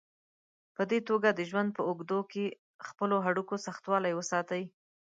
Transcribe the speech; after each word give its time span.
په 0.75 0.81
دې 0.91 0.99
توګه 1.09 1.29
د 1.33 1.39
ژوند 1.49 1.69
په 1.77 1.81
اوږدو 1.89 2.19
کې 2.31 2.45
خپلو 2.87 3.15
هډوکو 3.25 3.55
سختوالی 3.67 4.13
وساتئ. 4.15 4.63